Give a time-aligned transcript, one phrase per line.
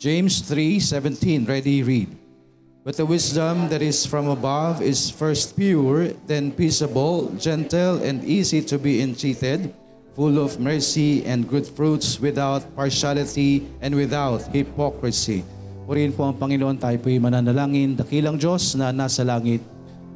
[0.00, 2.08] James 3:17, ready read.
[2.88, 8.64] But the wisdom that is from above is first pure, then peaceable, gentle, and easy
[8.64, 9.76] to be entreated,
[10.16, 15.44] full of mercy and good fruits, without partiality and without hypocrisy.
[15.84, 17.92] Purihin po ang Panginoon, tayo po'y mananalangin.
[17.92, 19.60] Dakilang Diyos na nasa langit,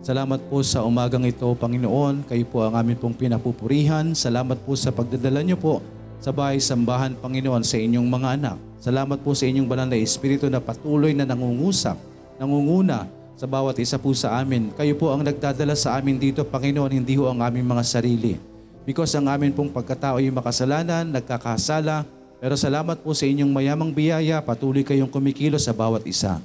[0.01, 2.29] Salamat po sa umagang ito, Panginoon.
[2.29, 4.17] Kayo po ang amin pong pinapupurihan.
[4.17, 5.85] Salamat po sa pagdadala niyo po
[6.25, 8.74] sa bahay sambahan, Panginoon, sa inyong mga anak.
[8.85, 11.97] Salamat po sa inyong banal na Espiritu na patuloy na nangungusap,
[12.37, 14.77] nangunguna sa bawat isa po sa amin.
[14.77, 18.37] Kayo po ang nagdadala sa amin dito, Panginoon, hindi ho ang aming mga sarili.
[18.85, 22.05] Because ang amin pong pagkatao ay makasalanan, nagkakasala,
[22.37, 26.37] pero salamat po sa inyong mayamang biyaya, patuloy kayong kumikilos sa bawat isa.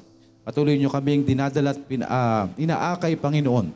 [0.48, 3.68] Patuloy niyo kaming dinadala at pin, uh, inaakay, Panginoon,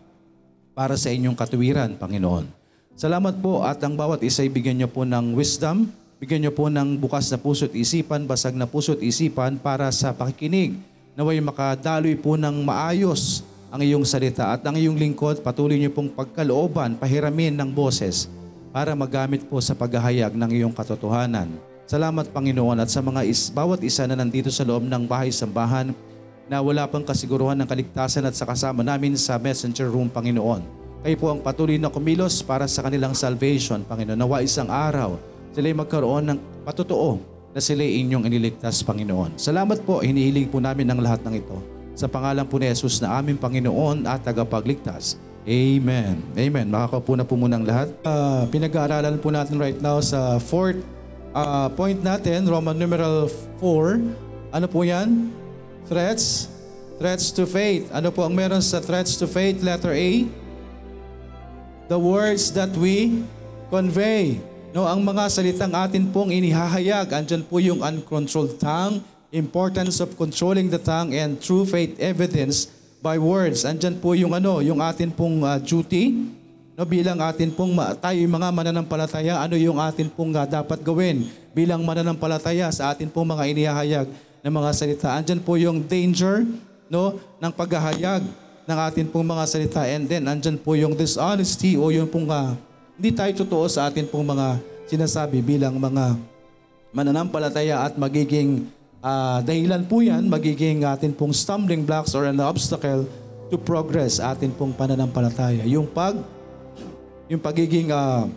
[0.72, 2.48] para sa inyong katuwiran, Panginoon.
[2.96, 5.92] Salamat po at ang bawat isa bigyan niyo po ng wisdom,
[6.24, 10.72] bigyan niyo po ng bukas na puso't isipan, basag na puso't isipan para sa pakikinig.
[11.20, 16.08] Naway makadaloy po ng maayos ang iyong salita at ang iyong lingkod, patuloy niyo pong
[16.16, 18.32] pagkalooban, pahiramin ng boses
[18.72, 21.60] para magamit po sa paghahayag ng iyong katotohanan.
[21.92, 25.92] Salamat Panginoon at sa mga is, bawat isa na nandito sa loob ng bahay sambahan,
[26.48, 30.64] na wala pang kasiguruhan ng kaligtasan at sa kasama namin sa messenger room, Panginoon.
[31.04, 34.16] Kayo po ang patuloy na kumilos para sa kanilang salvation, Panginoon.
[34.16, 37.22] Nawa isang araw, sila magkaroon ng patotoo
[37.54, 39.38] na sila inyong iniligtas, Panginoon.
[39.38, 41.62] Salamat po, hinihiling po namin ang lahat ng ito.
[41.94, 45.22] Sa pangalan po ni Jesus na aming Panginoon at tagapagligtas.
[45.46, 46.18] Amen.
[46.34, 46.66] Amen.
[46.74, 47.94] Makakaupo na po muna ang lahat.
[48.02, 50.82] Uh, pinag-aaralan po natin right now sa fourth
[51.38, 53.30] uh, point natin, Roman numeral
[53.62, 54.02] 4.
[54.50, 55.30] Ano po yan?
[55.86, 56.50] Threats?
[56.98, 57.92] Threats to faith.
[57.94, 59.62] Ano po ang meron sa threats to faith?
[59.62, 60.26] Letter A.
[61.92, 63.22] The words that we
[63.68, 64.40] convey.
[64.74, 70.66] No, ang mga salitang atin pong inihahayag, andyan po yung uncontrolled tongue, importance of controlling
[70.66, 73.70] the tongue, and true faith evidence by words.
[73.70, 76.26] Andyan po yung ano, yung atin pong uh, duty,
[76.74, 81.86] no, bilang atin pong tayo mga mananampalataya, ano yung atin pong uh, dapat gawin bilang
[81.86, 84.10] mananampalataya sa atin pong mga inihahayag
[84.42, 85.14] ng mga salita.
[85.14, 86.50] Andyan po yung danger
[86.90, 88.26] no, ng paghahayag
[88.66, 89.86] ng atin pong mga salita.
[89.86, 92.58] And then, andyan po yung dishonesty o yung pong uh,
[92.98, 96.14] hindi tayo totoo sa atin pong mga sinasabi bilang mga
[96.94, 98.70] mananampalataya at magiging
[99.02, 103.10] uh, dahilan po yan, magiging atin pong stumbling blocks or an obstacle
[103.50, 105.66] to progress atin pong pananampalataya.
[105.66, 106.18] Yung pag
[107.26, 108.30] yung pagiging uh,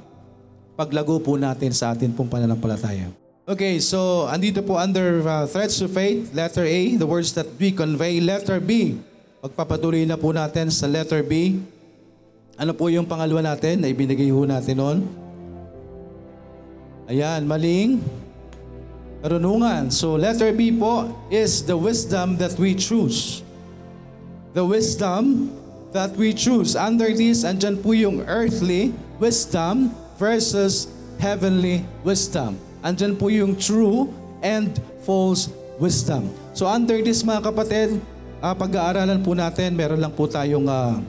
[0.72, 3.12] paglago po natin sa atin pong pananampalataya.
[3.46, 7.70] Okay, so andito po under uh, threats to faith, letter A, the words that we
[7.70, 8.18] convey.
[8.18, 8.98] Letter B,
[9.38, 11.60] pagpapatuloy na po natin sa letter B.
[12.56, 14.98] Ano po yung pangalawa natin na ibinigay ho natin noon?
[17.06, 18.00] Ayan, maling
[19.20, 19.92] karunungan.
[19.92, 23.44] So letter B po is the wisdom that we choose.
[24.56, 25.52] The wisdom
[25.92, 26.74] that we choose.
[26.74, 30.88] Under this, andyan po yung earthly wisdom versus
[31.20, 32.56] heavenly wisdom
[32.86, 34.06] andyan po yung true
[34.46, 35.50] and false
[35.82, 36.30] wisdom.
[36.54, 37.98] So under this mga kapatid,
[38.38, 41.02] uh, pag-aaralan po natin, meron lang po tayong uh,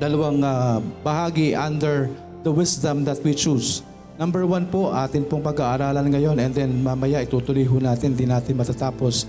[0.00, 2.08] dalawang uh, bahagi under
[2.46, 3.82] the wisdom that we choose.
[4.20, 8.54] Number one po, atin pong pag-aaralan ngayon and then mamaya itutuloy ho natin, di natin
[8.54, 9.24] matatapos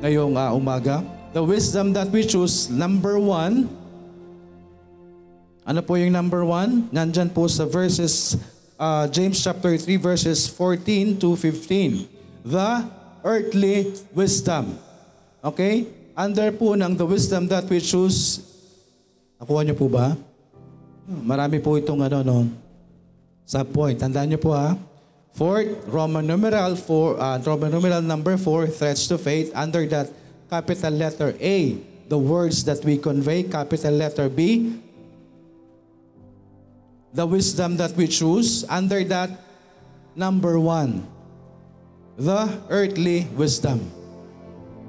[0.00, 1.02] ngayong uh, umaga.
[1.34, 3.68] The wisdom that we choose, number one,
[5.68, 6.88] ano po yung number one?
[6.88, 8.40] Nandyan po sa verses
[8.80, 12.08] uh, James chapter 3 verses 14 to 15.
[12.48, 12.88] The
[13.20, 14.80] earthly wisdom.
[15.44, 15.92] Okay?
[16.16, 18.40] Under po ng the wisdom that we choose.
[19.38, 20.18] Nakuha niyo po ba?
[21.06, 22.38] Marami po itong ano, no?
[23.46, 23.94] Sa point.
[23.94, 24.74] Tandaan niyo po ha.
[25.38, 26.82] Fourth, Roman numeral 4,
[27.14, 29.54] uh, Roman numeral number 4, threats to faith.
[29.54, 30.10] Under that
[30.50, 31.78] capital letter A,
[32.10, 34.74] the words that we convey, capital letter B,
[37.14, 38.66] the wisdom that we choose.
[38.66, 39.30] Under that,
[40.18, 41.06] number one,
[42.18, 43.86] the earthly wisdom.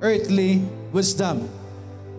[0.02, 1.46] Earthly wisdom.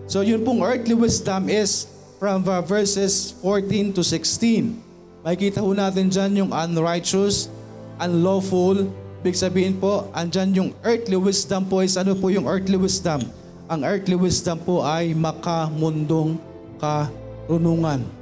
[0.07, 4.77] So yun pong earthly wisdom is from uh, verses 14 to 16.
[5.25, 7.49] Makikita ho natin dyan yung unrighteous,
[7.97, 8.85] unlawful.
[9.25, 13.25] Big sabihin po, andyan yung earthly wisdom po is ano po yung earthly wisdom?
[13.65, 16.37] Ang earthly wisdom po ay makamundong
[16.77, 18.21] karunungan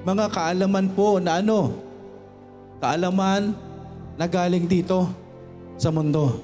[0.00, 1.76] mga kaalaman po na ano,
[2.80, 3.52] kaalaman
[4.16, 5.08] na galing dito
[5.76, 6.40] sa mundo.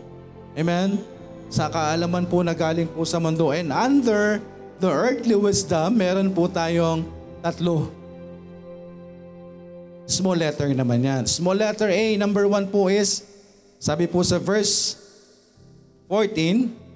[0.53, 1.01] Amen?
[1.49, 3.53] Sa kaalaman po na galing po sa mundo.
[3.53, 4.45] And under
[4.81, 7.09] the earthly wisdom, meron po tayong
[7.41, 7.89] tatlo.
[10.07, 11.23] Small letter naman yan.
[11.27, 13.27] Small letter A, number one po is,
[13.83, 14.95] sabi po sa verse
[16.09, 16.87] 14,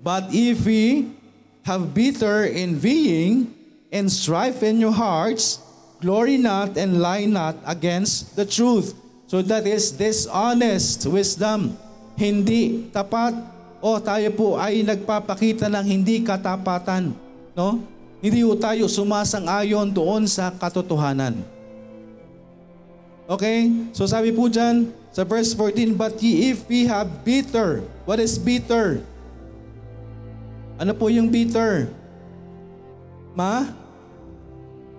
[0.00, 1.12] But if ye
[1.68, 3.52] have bitter envying
[3.92, 5.60] and strife in your hearts,
[6.00, 8.96] glory not and lie not against the truth.
[9.28, 11.76] So that is dishonest wisdom,
[12.16, 13.36] hindi tapat
[13.80, 17.16] o tayo po ay nagpapakita ng hindi katapatan.
[17.56, 17.80] No?
[18.20, 21.40] Hindi po tayo sumasang-ayon doon sa katotohanan.
[23.24, 23.72] Okay?
[23.96, 27.80] So sabi po dyan sa verse 14, But ye if we have bitter.
[28.04, 29.00] What is bitter?
[30.76, 31.88] Ano po yung bitter?
[33.32, 33.64] Ma?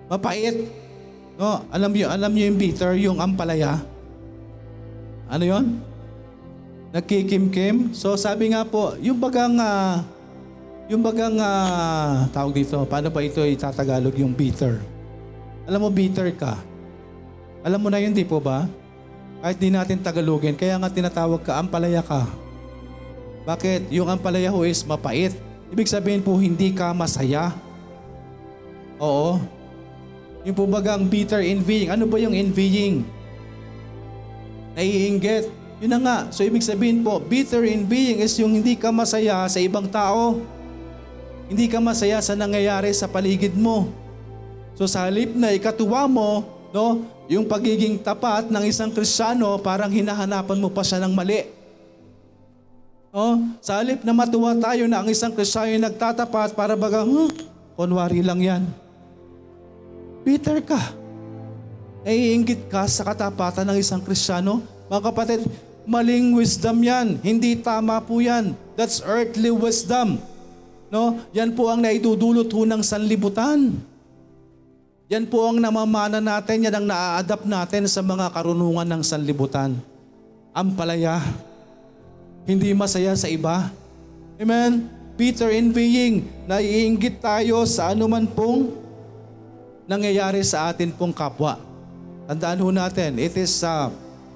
[0.10, 0.68] Mapait.
[1.38, 3.82] No, alam niyo, alam niyo yung bitter, yung ampalaya.
[5.32, 5.80] Ano 'yon?
[6.92, 7.96] Nagkikimkim.
[7.96, 10.04] So sabi nga po, yung bagang ah,
[10.92, 14.84] yung bagang ah, tawag dito, paano ba ito itatagalog yung bitter?
[15.64, 16.60] Alam mo bitter ka.
[17.62, 18.66] Alam mo na yun, di po ba?
[19.42, 22.26] Kahit di natin Tagalogin, kaya nga tinatawag ka, ampalaya ka.
[23.46, 23.90] Bakit?
[23.94, 25.34] Yung ampalaya ho is mapait.
[25.70, 27.54] Ibig sabihin po, hindi ka masaya.
[29.02, 29.42] Oo.
[30.42, 31.94] Yung po bagang bitter envying.
[31.94, 33.06] Ano ba yung envying?
[34.78, 35.61] Naiinggit.
[35.82, 36.18] Yun na nga.
[36.30, 40.38] So ibig sabihin po, bitter envying is yung hindi ka masaya sa ibang tao.
[41.50, 43.90] Hindi ka masaya sa nangyayari sa paligid mo.
[44.78, 50.62] So sa halip na ikatuwa mo, no, yung pagiging tapat ng isang Kristiyano, parang hinahanapan
[50.62, 51.50] mo pa siya ng mali.
[53.12, 57.28] Oh, sa halip na matuwa tayo na ang isang Kristiyano nagtatapat para baga, huh,
[57.74, 58.64] kunwari lang yan.
[60.22, 60.94] Peter ka.
[62.06, 64.62] Naiingit ka sa katapatan ng isang Kristiyano.
[64.88, 65.42] Mga kapatid,
[65.92, 67.20] maling wisdom yan.
[67.20, 68.56] Hindi tama po yan.
[68.80, 70.24] That's earthly wisdom.
[70.88, 71.20] No?
[71.36, 73.76] Yan po ang naidudulot ho ng sanlibutan.
[75.12, 79.76] Yan po ang namamana natin, yan ang naa-adapt natin sa mga karunungan ng sanlibutan.
[80.56, 81.20] Ang palaya
[82.48, 83.70] hindi masaya sa iba.
[84.40, 84.88] Amen?
[85.20, 88.74] Peter envying, naiinggit tayo sa anuman pong
[89.86, 91.62] nangyayari sa atin pong kapwa.
[92.26, 93.92] Tandaan ho natin, it is uh,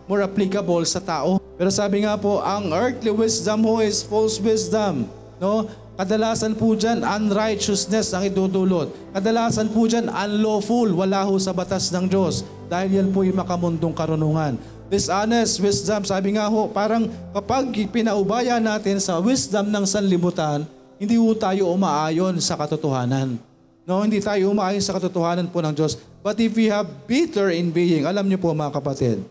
[0.05, 1.41] more applicable sa tao.
[1.55, 5.09] Pero sabi nga po, ang earthly wisdom ho is false wisdom.
[5.41, 5.69] No?
[5.95, 8.91] Kadalasan po dyan, unrighteousness ang idudulot.
[9.15, 12.43] Kadalasan po dyan, unlawful, wala ho sa batas ng Diyos.
[12.67, 14.59] Dahil yan po yung makamundong karunungan.
[14.91, 20.67] Dishonest wisdom, sabi nga ho, parang kapag pinaubaya natin sa wisdom ng sanlibutan,
[20.99, 23.39] hindi ho tayo umaayon sa katotohanan.
[23.87, 25.95] No, hindi tayo umaayon sa katotohanan po ng Diyos.
[26.19, 29.23] But if we have bitter in being, alam niyo po mga kapatid,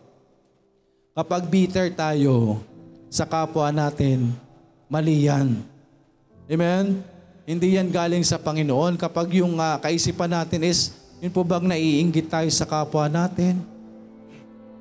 [1.14, 2.58] kapag bitter tayo
[3.06, 4.34] sa kapwa natin,
[4.90, 5.62] mali yan.
[6.50, 7.00] Amen?
[7.46, 8.98] Hindi yan galing sa Panginoon.
[8.98, 10.90] Kapag yung uh, kaisipan natin is,
[11.22, 13.62] yun po bang naiinggit tayo sa kapwa natin?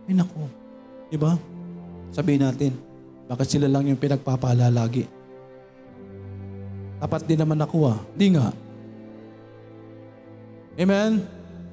[0.09, 0.49] Ay naku,
[1.13, 1.37] Diba?
[2.09, 2.73] Sabihin natin,
[3.29, 5.05] bakit sila lang yung pinagpapala lagi?
[6.97, 7.99] Tapat din naman ako ah.
[8.17, 8.49] Di nga.
[10.73, 11.21] Amen?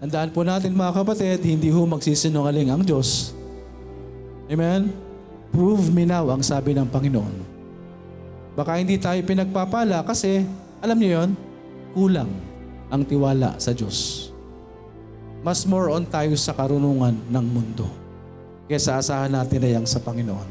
[0.04, 3.39] Tandaan po natin mga kapatid, hindi ho magsisinungaling ang Diyos.
[4.50, 4.90] Amen?
[5.54, 7.34] Prove me now ang sabi ng Panginoon.
[8.58, 10.42] Baka hindi tayo pinagpapala kasi,
[10.82, 11.30] alam niyo yon,
[11.94, 12.30] kulang
[12.90, 14.28] ang tiwala sa Diyos.
[15.46, 17.86] Mas more on tayo sa karunungan ng mundo
[18.66, 20.46] kesa asahan natin na sa Panginoon.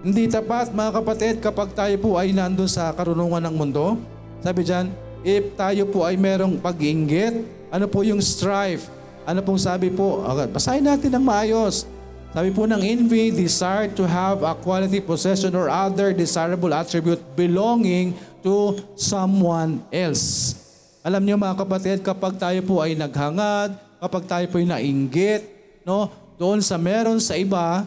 [0.00, 4.00] Hindi tapat mga kapatid kapag tayo po ay nandun sa karunungan ng mundo.
[4.40, 4.88] Sabi dyan,
[5.20, 8.88] if tayo po ay merong pag-inggit, ano po yung strife?
[9.28, 10.24] Ano pong sabi po?
[10.48, 11.84] Basahin natin ng maayos.
[12.30, 18.14] Sabi po ng envy, desire to have a quality possession or other desirable attribute belonging
[18.38, 20.54] to someone else.
[21.02, 25.42] Alam niyo mga kapatid, kapag tayo po ay naghangad, kapag tayo po ay nainggit,
[25.82, 26.06] no,
[26.38, 27.82] doon sa meron sa iba,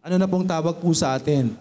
[0.00, 1.52] ano na pong tawag po sa atin?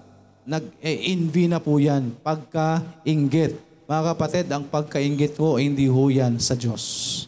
[0.47, 3.59] Nag-envy na po yan, pagka-inggit.
[3.83, 7.27] Mga kapatid, ang pagka-inggit po, hindi ho yan sa Diyos.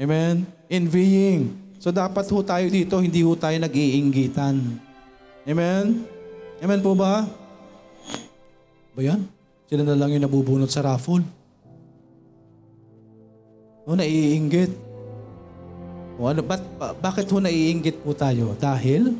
[0.00, 0.48] Amen?
[0.72, 1.67] Envying.
[1.78, 4.58] So dapat ho tayo dito, hindi ho tayo nag-iinggitan.
[5.46, 6.02] Amen?
[6.58, 7.22] Amen po ba?
[8.98, 9.22] Ba yan?
[9.70, 11.22] Sila na lang yung nabubunot sa raffle.
[13.86, 14.74] O, naiinggit.
[16.18, 16.60] O ano, ba't,
[16.98, 18.58] bakit ho naiinggit po tayo?
[18.58, 19.14] Dahil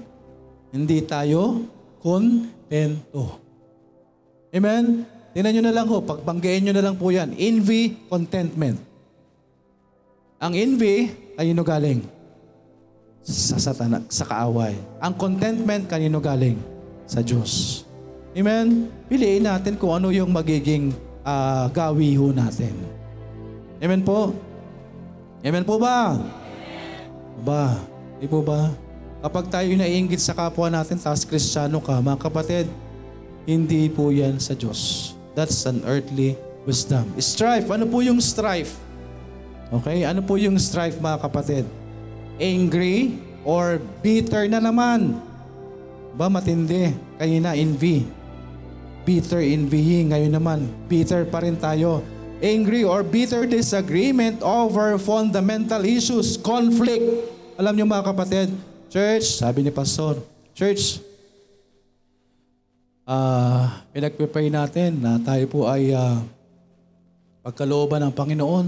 [0.74, 1.62] hindi tayo
[2.02, 3.38] kontento.
[4.50, 5.06] Amen?
[5.30, 7.38] Tingnan nyo na lang ho, pagbanggain nyo na lang po yan.
[7.38, 8.82] Envy, contentment.
[10.42, 12.17] Ang envy, kanino galing?
[13.28, 14.72] Sa satana, sa kaaway.
[15.04, 16.56] Ang contentment, kanino galing?
[17.04, 17.84] Sa Diyos.
[18.32, 18.88] Amen?
[19.04, 22.72] Piliin natin kung ano yung magiging uh, gawi ho natin.
[23.84, 24.32] Amen po?
[25.44, 26.16] Amen po ba?
[27.44, 27.76] Ba,
[28.16, 28.72] di po ba?
[29.20, 32.66] Kapag tayo naiingit sa kapwa natin, tapos kristyano ka, mga kapatid,
[33.48, 35.16] Hindi po yan sa Diyos.
[35.32, 36.36] That's an earthly
[36.68, 37.08] wisdom.
[37.16, 37.72] Strife.
[37.72, 38.76] Ano po yung strife?
[39.72, 40.04] Okay?
[40.04, 41.64] Ano po yung strife mga kapatid?
[42.38, 45.18] Angry or bitter na naman?
[46.14, 46.94] Ba matindi?
[47.18, 48.06] Kayo na envy.
[49.02, 50.14] Bitter envying.
[50.14, 52.02] Ngayon naman, bitter pa rin tayo.
[52.38, 57.02] Angry or bitter disagreement over fundamental issues, conflict.
[57.58, 58.54] Alam niyo mga kapatid,
[58.86, 60.22] church, sabi ni Pastor,
[60.54, 61.02] church,
[63.02, 66.22] ah pinagpipray natin na tayo po ay ah,
[67.42, 68.66] pagkalooban ng Panginoon,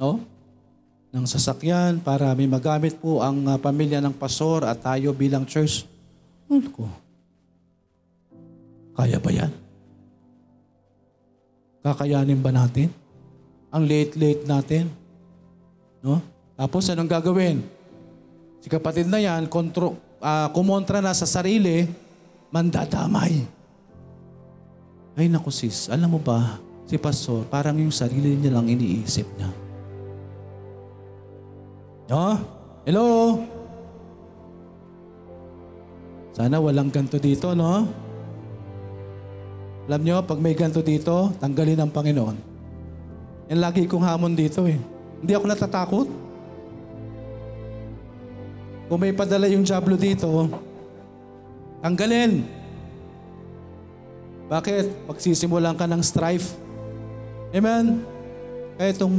[0.00, 0.33] no?
[1.14, 5.86] Ng sasakyan para may magamit po ang ah, pamilya ng pastor at tayo bilang church.
[6.50, 6.90] Ano ko?
[8.98, 9.52] Kaya ba yan?
[11.86, 12.90] Kakayanin ba natin?
[13.70, 14.90] Ang late-late natin?
[16.02, 16.18] No?
[16.58, 17.62] Tapos anong gagawin?
[18.58, 21.86] Si kapatid na yan, kontro, ah, kumontra na sa sarili,
[22.50, 23.46] mandadamay.
[25.14, 26.58] Ay naku sis, alam mo ba,
[26.90, 29.63] si pastor, parang yung sarili niya lang iniisip niya.
[32.04, 32.36] No?
[32.84, 33.40] Hello?
[36.36, 37.88] Sana walang ganto dito, no?
[39.88, 42.36] Alam nyo, pag may ganto dito, tanggalin ang Panginoon.
[43.52, 44.80] Yan lagi kong hamon dito eh.
[45.20, 46.08] Hindi ako natatakot.
[48.88, 50.28] Kung may padala yung Diablo dito,
[51.80, 52.44] tanggalin.
[54.48, 55.08] Bakit?
[55.08, 56.56] Magsisimulan ka ng strife.
[57.56, 58.13] Amen?
[58.74, 59.16] Kaya itong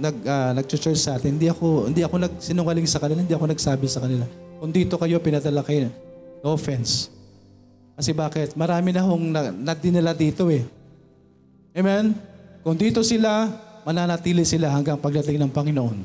[0.00, 3.84] nag, uh, nag-church sa atin, hindi ako, hindi ako nagsinungaling sa kanila, hindi ako nagsabi
[3.84, 4.24] sa kanila.
[4.56, 5.92] Kung dito kayo, pinadala kayo,
[6.40, 7.12] no offense.
[7.92, 8.56] Kasi bakit?
[8.56, 9.74] Marami na hong na,
[10.16, 10.64] dito eh.
[11.76, 12.16] Amen?
[12.64, 13.52] Kung dito sila,
[13.84, 15.98] mananatili sila hanggang pagdating ng Panginoon.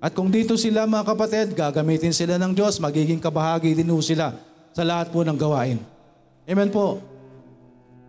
[0.00, 4.36] At kung dito sila mga kapatid, gagamitin sila ng Diyos, magiging kabahagi din sila
[4.76, 5.80] sa lahat po ng gawain.
[6.44, 7.00] Amen po.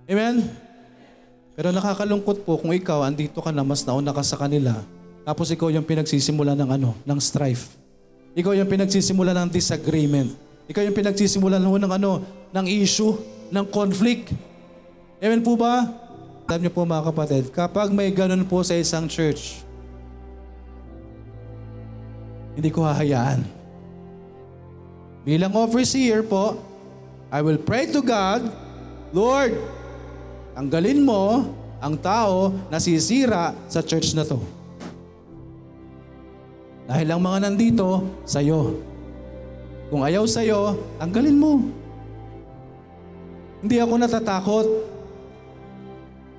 [0.08, 0.44] Amen?
[1.56, 4.80] Pero nakakalungkot po kung ikaw, andito ka na, mas nauna ka sa kanila,
[5.28, 7.76] tapos ikaw yung pinagsisimula ng ano, ng strife.
[8.32, 10.32] Ikaw yung pinagsisimula ng disagreement.
[10.72, 12.24] Ikaw yung pinagsisimula ng ano,
[12.56, 13.20] ng issue,
[13.52, 14.32] ng conflict.
[15.20, 15.92] Amen po ba?
[16.48, 19.64] Alam niyo po mga kapatid, kapag may ganun po sa isang church,
[22.56, 23.44] hindi ko hahayaan.
[25.24, 26.60] Bilang overseer po,
[27.32, 28.52] I will pray to God,
[29.16, 29.56] Lord,
[30.56, 31.48] tanggalin mo
[31.82, 34.38] ang tao na sisira sa church na to.
[36.86, 38.76] Dahil ang mga nandito, sa'yo.
[39.88, 41.64] Kung ayaw sa'yo, tanggalin mo.
[43.64, 44.68] Hindi ako natatakot.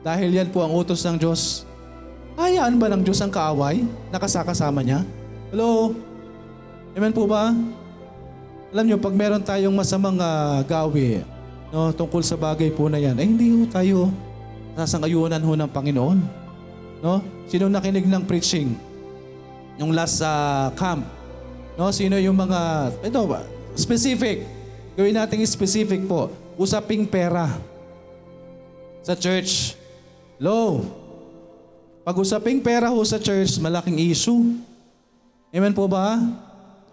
[0.02, 1.62] Dahil yan po ang utos ng Diyos.
[2.34, 3.86] Hayaan ba ng Diyos ang kaaway?
[4.10, 5.06] Nakasakasama niya?
[5.54, 5.94] Hello?
[6.92, 7.54] Amen po ba?
[8.72, 11.20] Alam niyo, pag meron tayong masamang uh, gawi,
[11.72, 14.12] no, tungkol sa bagay po na yan, ay hindi ho tayo
[14.76, 16.18] sasangayunan ho ng Panginoon.
[17.02, 17.20] No?
[17.50, 18.78] Sino nakinig ng preaching?
[19.76, 21.04] Yung last uh, camp.
[21.76, 21.90] No?
[21.90, 24.44] Sino yung mga, ito ba, specific.
[24.96, 26.30] Gawin natin specific po.
[26.56, 27.48] Usaping pera.
[29.02, 29.74] Sa church.
[30.38, 30.84] Low.
[32.02, 34.56] Pag usaping pera ho sa church, malaking issue.
[35.52, 36.18] Amen po ba?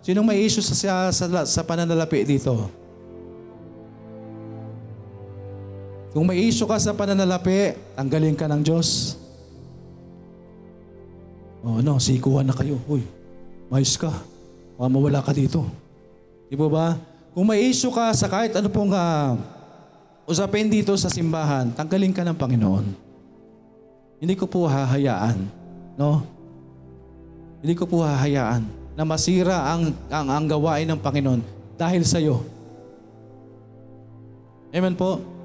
[0.03, 2.78] Sinong may issue sa, sa, sa, sa pananalapi dito?
[6.09, 9.13] Kung may issue ka sa pananalapi, tanggalin ka ng Diyos.
[11.61, 12.81] O ano, sikuhan na kayo.
[12.89, 13.05] Uy,
[13.69, 14.09] mais ka.
[14.73, 15.61] Baka mawala ka dito.
[16.49, 16.87] Di ba ba?
[17.37, 19.37] Kung may issue ka sa kahit ano pong uh,
[20.25, 22.85] usapin dito sa simbahan, tanggalin ka ng Panginoon.
[24.17, 25.45] Hindi ko po hahayaan.
[25.93, 26.25] No?
[27.61, 28.65] Hindi ko po hahayaan
[28.97, 31.41] na masira ang, ang, ang gawain ng Panginoon
[31.77, 32.41] dahil sa iyo.
[34.73, 35.38] Amen po?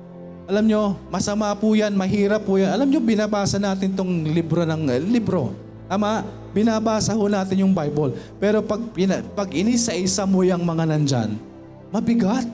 [0.45, 2.69] Alam nyo, masama po yan, mahirap po yan.
[2.69, 5.57] Alam nyo, binabasa natin tong libro ng uh, libro.
[5.89, 6.21] Tama?
[6.53, 8.13] Binabasa ho natin yung Bible.
[8.37, 11.41] Pero pag, pina, pag inisa-isa mo yung mga nandyan,
[11.89, 12.45] mabigat.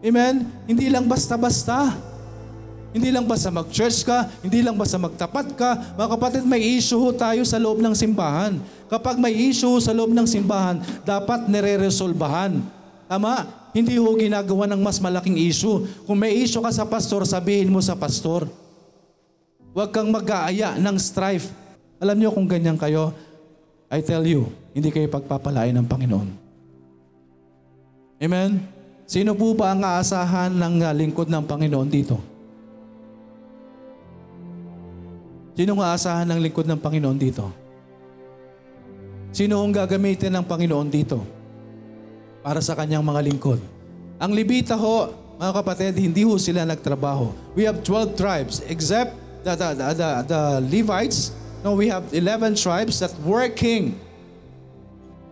[0.00, 0.48] Amen?
[0.64, 1.92] Hindi lang basta-basta.
[2.92, 5.96] Hindi lang basta mag-church ka, hindi lang basta magtapat ka.
[5.96, 8.60] Mga kapatid, may issue ho tayo sa loob ng simbahan.
[8.92, 12.60] Kapag may issue sa loob ng simbahan, dapat nire-resolbahan.
[13.12, 13.44] Tama?
[13.76, 15.84] Hindi ho ginagawa ng mas malaking issue.
[16.08, 18.48] Kung may issue ka sa pastor, sabihin mo sa pastor.
[19.76, 21.52] Huwag kang mag-aaya ng strife.
[22.00, 23.12] Alam niyo kung ganyan kayo,
[23.92, 26.28] I tell you, hindi kayo pagpapalain ng Panginoon.
[28.16, 28.64] Amen?
[29.04, 32.16] Sino po ba ang aasahan ng ah, lingkod ng Panginoon dito?
[35.52, 37.44] Sino ang aasahan ng lingkod ng Panginoon dito?
[39.36, 41.41] Sino ang gagamitin ng Panginoon dito?
[42.42, 43.62] Para sa kanyang mga lingkod.
[44.18, 47.34] Ang Libita ho, mga kapatid, hindi ho sila nagtrabaho.
[47.58, 49.14] We have 12 tribes except
[49.46, 51.34] the, the, the, the, the Levites.
[51.62, 53.94] No, we have 11 tribes that working.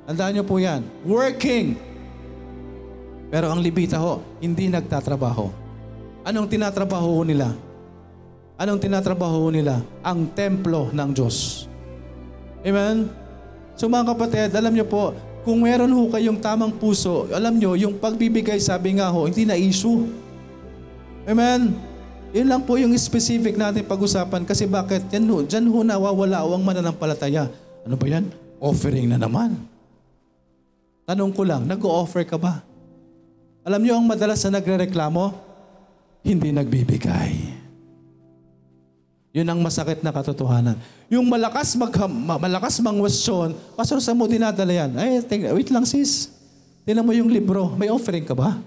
[0.07, 0.83] Tandaan niyo po yan.
[1.07, 1.79] Working.
[3.31, 5.47] Pero ang Levita ho, hindi nagtatrabaho.
[6.27, 7.55] Anong tinatrabaho nila?
[8.59, 9.79] Anong tinatrabaho nila?
[10.03, 11.67] Ang templo ng Diyos.
[12.67, 13.07] Amen?
[13.79, 17.97] So mga kapatid, alam niyo po, kung meron ho kayong tamang puso, alam niyo, yung
[17.97, 20.05] pagbibigay, sabi nga ho, hindi na issue.
[21.25, 21.73] Amen?
[22.31, 25.03] Yun lang po yung specific natin pag-usapan kasi bakit?
[25.11, 27.49] Yan ho, dyan ho nawawala ang mananampalataya.
[27.83, 28.29] Ano ba yan?
[28.61, 29.57] Offering na naman.
[31.09, 32.63] Tanong ko lang, nag-o-offer ka ba?
[33.67, 35.35] Alam niyo ang madalas na nagre-reklamo?
[36.23, 37.60] Hindi nagbibigay.
[39.31, 40.75] Yun ang masakit na katotohanan.
[41.07, 41.95] Yung malakas mag
[42.43, 44.91] malakas mang question, pastor sa mo dinadala yan?
[44.99, 45.23] Ay,
[45.55, 46.35] wait lang sis.
[46.83, 48.59] Tingnan mo yung libro, may offering ka ba?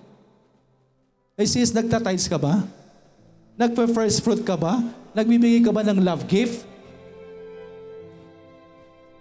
[1.36, 2.63] Ay sis, nagtatides ka ba?
[3.60, 4.79] Nagpa-first fruit ka ba?
[5.12, 6.63] Nagbibigay ka ba ng love gift?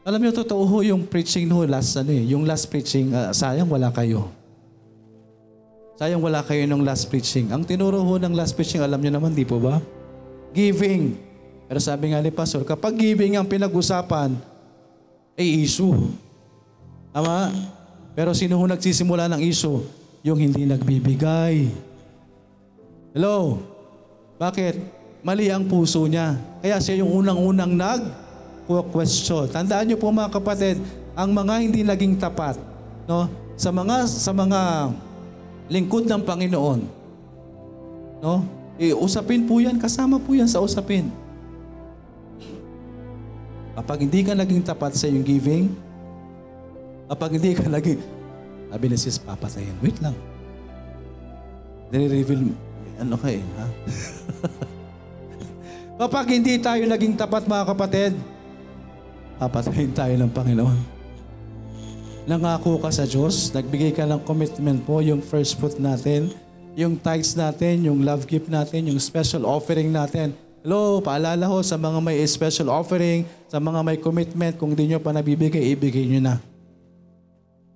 [0.02, 3.70] Alam niyo, totoo ho yung preaching no, last, ano eh, yung last preaching, ah, sayang
[3.70, 4.30] wala kayo.
[5.94, 7.54] Sayang wala kayo nung last preaching.
[7.54, 9.78] Ang tinuro ho ng last preaching, alam niyo naman, di po ba?
[10.50, 11.31] Giving.
[11.72, 14.36] Pero sabi nga ni Pastor, kapag giving ang pinag-usapan,
[15.40, 16.12] ay issue.
[17.16, 17.48] Tama?
[18.12, 19.80] Pero sino ho nagsisimula ng issue?
[20.20, 21.72] Yung hindi nagbibigay.
[23.16, 23.64] Hello?
[24.36, 24.84] Bakit?
[25.24, 26.36] Mali ang puso niya.
[26.60, 29.48] Kaya siya yung unang-unang nag-question.
[29.48, 30.76] Tandaan niyo po mga kapatid,
[31.16, 32.60] ang mga hindi naging tapat,
[33.08, 33.32] no?
[33.56, 34.92] Sa mga sa mga
[35.72, 36.80] lingkod ng Panginoon,
[38.20, 38.44] no?
[38.76, 41.21] Eh, usapin po yan, kasama po yan sa usapin.
[43.72, 45.72] Kapag hindi ka naging tapat sa iyong giving,
[47.08, 48.00] kapag hindi ka naging,
[48.68, 49.76] sabi ni sis, papatayin.
[49.80, 50.16] Wait lang.
[51.92, 52.52] Nire-reveal,
[53.00, 53.66] ano ka eh, ha?
[56.00, 58.12] kapag hindi tayo naging tapat mga kapatid,
[59.36, 60.78] papatayin tayo ng Panginoon.
[62.22, 66.32] Nangako ka sa Diyos, nagbigay ka ng commitment po, yung first fruit natin,
[66.72, 70.32] yung tithes natin, yung love gift natin, yung special offering natin.
[70.62, 74.96] Hello, paalala ho sa mga may special offering, sa mga may commitment, kung di nyo
[74.96, 76.34] pa nabibigay, ibigay nyo na.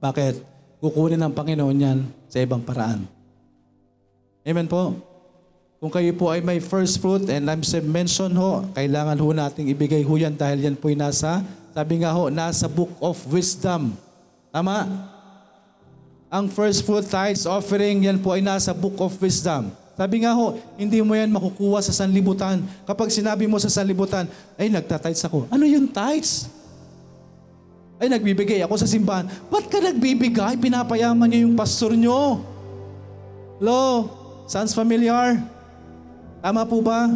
[0.00, 0.40] Bakit?
[0.80, 1.98] Kukunin ng Panginoon yan
[2.32, 3.04] sa ibang paraan.
[4.40, 4.96] Amen po?
[5.76, 7.60] Kung kayo po ay may first fruit and I'm
[7.92, 11.44] mention ho, kailangan ho nating ibigay ho yan dahil yan po ay nasa,
[11.76, 13.92] sabi nga ho, nasa book of wisdom.
[14.48, 14.88] Tama?
[16.32, 19.68] Ang first fruit tithes offering, yan po ay nasa book of wisdom.
[19.96, 22.60] Sabi nga ho, hindi mo yan makukuha sa sanlibutan.
[22.84, 24.28] Kapag sinabi mo sa sanlibutan,
[24.60, 25.48] ay nagtatides ako.
[25.48, 26.52] Ano yung tithes?
[27.96, 29.24] Ay nagbibigay ako sa simbahan.
[29.48, 30.60] Ba't ka nagbibigay?
[30.60, 32.44] Pinapayaman niyo yung pastor niyo.
[33.56, 34.12] Hello?
[34.44, 35.40] Sounds familiar?
[36.44, 37.08] Tama po ba?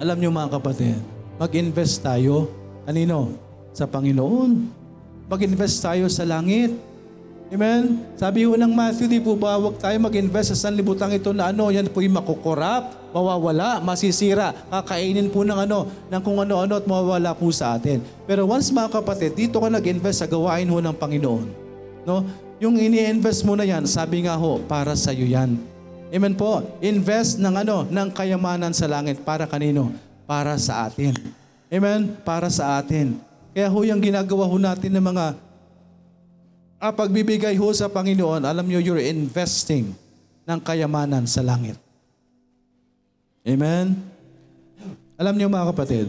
[0.00, 0.96] Alam niyo mga kapatid,
[1.34, 2.46] mag-invest tayo.
[2.86, 3.34] Kanino?
[3.74, 4.70] Sa Panginoon.
[5.26, 6.89] Mag-invest tayo sa langit.
[7.50, 8.06] Amen?
[8.14, 11.66] Sabi ho ng Matthew, di po ba, huwag tayo mag-invest sa sanlibutang ito na ano,
[11.66, 17.34] yan po yung makukorap, mawawala, masisira, kakainin po ng ano, ng kung ano-ano at mawawala
[17.34, 17.98] po sa atin.
[18.22, 21.46] Pero once mga kapatid, dito ka nag-invest sa gawain ho ng Panginoon.
[22.06, 22.22] No?
[22.62, 25.58] Yung ini-invest mo na yan, sabi nga ho, para sa iyo yan.
[26.14, 26.62] Amen po.
[26.78, 29.90] Invest ng ano, ng kayamanan sa langit para kanino?
[30.22, 31.18] Para sa atin.
[31.66, 32.14] Amen?
[32.22, 33.18] Para sa atin.
[33.50, 35.49] Kaya ho yung ginagawa ho natin ng mga
[36.80, 39.92] ah, pagbibigay ho sa Panginoon, alam nyo, you're investing
[40.48, 41.76] ng kayamanan sa langit.
[43.44, 44.00] Amen?
[45.20, 46.08] Alam niyo mga kapatid,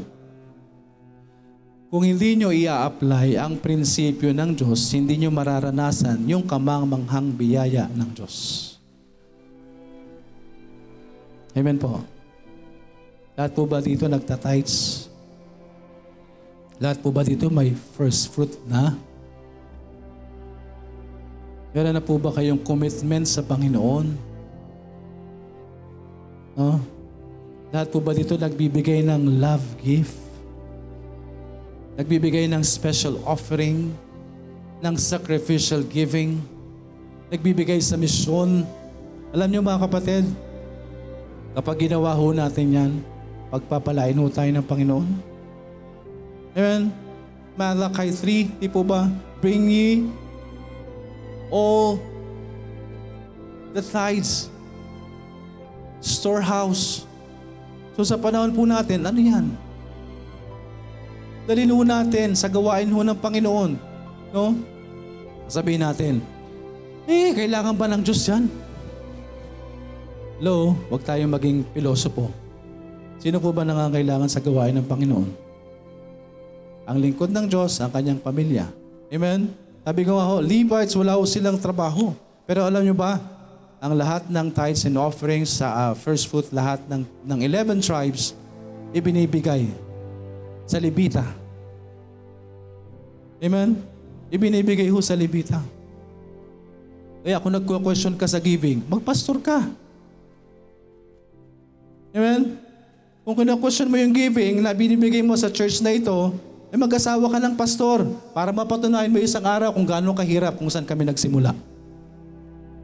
[1.91, 8.09] kung hindi nyo ia-apply ang prinsipyo ng Diyos, hindi nyo mararanasan yung kamangmanghang biyaya ng
[8.15, 8.35] Diyos.
[11.51, 11.99] Amen po.
[13.35, 15.07] Lahat po ba dito nagtatides?
[16.79, 18.95] Lahat po ba dito may first fruit na?
[21.71, 24.07] Meron na po ba kayong commitment sa Panginoon?
[26.59, 26.83] No?
[27.71, 30.19] Lahat po ba dito nagbibigay ng love gift?
[31.95, 33.95] Nagbibigay ng special offering?
[34.83, 36.43] Ng sacrificial giving?
[37.31, 38.67] Nagbibigay sa misyon?
[39.31, 40.27] Alam niyo mga kapatid,
[41.55, 42.91] kapag ginawa ho natin yan,
[43.47, 45.09] pagpapalain ho tayo ng Panginoon.
[46.51, 46.91] Amen?
[47.55, 49.07] Malakay 3, di po ba?
[49.39, 50.03] Bring ye
[51.51, 51.99] all
[53.75, 54.47] the tithes,
[55.99, 57.03] storehouse.
[57.99, 59.45] So sa panahon po natin, ano yan?
[61.45, 63.71] Dalhin ho natin sa gawain ho ng Panginoon.
[64.31, 64.55] No?
[65.51, 66.23] Sabihin natin,
[67.09, 68.45] Eh, kailangan ba ng Diyos yan?
[70.37, 72.29] Hello, huwag tayong maging pilosopo.
[73.17, 75.29] Sino po ba nangangailangan sa gawain ng Panginoon?
[76.85, 78.69] Ang lingkod ng Diyos, ang kanyang pamilya.
[79.09, 79.49] Amen?
[79.81, 82.13] Sabi ko nga ho, Levites, wala ho silang trabaho.
[82.45, 83.17] Pero alam nyo ba,
[83.81, 88.37] ang lahat ng tithes and offerings sa uh, first fruit, lahat ng, ng 11 tribes,
[88.93, 89.65] ibinibigay
[90.69, 91.25] sa Libita.
[93.41, 93.81] Amen?
[94.29, 95.57] Ibinibigay ho sa Libita.
[97.25, 99.65] Kaya kung nagko-question ka sa giving, magpastor ka.
[102.13, 102.57] Amen?
[103.25, 106.33] Kung kina-question mo yung giving na binibigay mo sa church na ito,
[106.71, 110.87] eh mag-asawa ka ng pastor para mapatunayan mo isang araw kung gaano kahirap kung saan
[110.87, 111.51] kami nagsimula.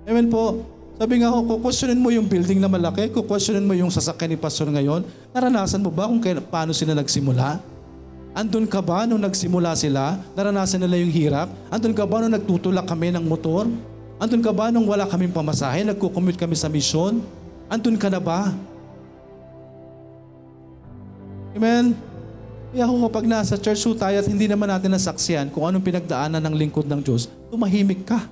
[0.04, 0.60] Amen po.
[1.00, 4.68] Sabi nga ako, kukwestiyonin mo yung building na malaki, kukwestiyonin mo yung sasakyan ni pastor
[4.68, 7.64] ngayon, naranasan mo ba kung kaya, paano sila nagsimula?
[8.36, 10.20] Andun ka ba nung nagsimula sila?
[10.36, 11.48] Naranasan nila yung hirap?
[11.70, 13.70] Andun ka ba nung nagtutulak kami ng motor?
[14.18, 15.86] Andun ka ba nung wala kaming pamasahe?
[15.86, 17.22] Nagkukommute kami sa misyon?
[17.70, 18.52] Andun ka na ba?
[21.54, 21.94] Amen?
[22.68, 26.44] Kaya ako kapag nasa church ho tayo at hindi naman natin nasaksiyan kung anong pinagdaanan
[26.44, 28.28] ng lingkod ng Diyos, tumahimik ka.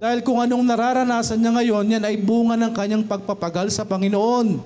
[0.00, 4.58] Dahil kung anong nararanasan niya ngayon, yan ay bunga ng kanyang pagpapagal sa Panginoon.